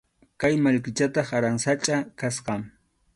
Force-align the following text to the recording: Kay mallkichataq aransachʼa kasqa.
Kay 0.41 0.55
mallkichataq 0.63 1.27
aransachʼa 1.37 1.97
kasqa. 2.19 2.55